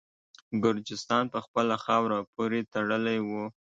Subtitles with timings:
[0.63, 3.43] ګرجستان په خپله خاوره پوري تړلی وو.